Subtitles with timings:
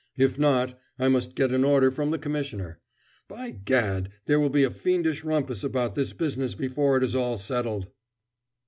[0.17, 2.79] If not, I must get an order from the Commissioner.
[3.27, 7.37] By gad, there will be a fiendish rumpus about this business before it is all
[7.37, 7.87] settled!"